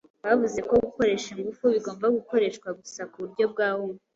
[0.25, 3.99] Bavuze ko gukoresha ingufu bigomba gukoreshwa gusa nkuburyo bwa uma.